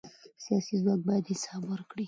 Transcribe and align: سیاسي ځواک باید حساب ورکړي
سیاسي 0.43 0.75
ځواک 0.81 0.99
باید 1.07 1.29
حساب 1.31 1.61
ورکړي 1.67 1.99